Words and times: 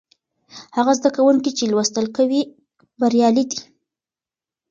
هغه 0.77 0.91
زده 0.99 1.09
کوونکي 1.17 1.51
چې 1.57 1.63
لوستل 1.71 2.05
کوي 2.17 2.41
بریالي 2.99 3.43
دي. 3.51 3.59